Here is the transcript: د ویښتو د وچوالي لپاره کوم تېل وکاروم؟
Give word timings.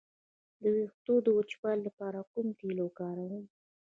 د 0.61 0.63
ویښتو 0.75 1.13
د 1.25 1.27
وچوالي 1.37 1.81
لپاره 1.87 2.19
کوم 2.31 2.47
تېل 2.59 2.77
وکاروم؟ 2.83 3.43